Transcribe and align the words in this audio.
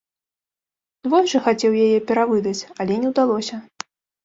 Двойчы 1.07 1.37
хацеў 1.49 1.77
яе 1.85 1.99
перавыдаць, 2.13 2.57
але 2.81 2.93
не 3.05 3.15
ўдалося. 3.15 3.55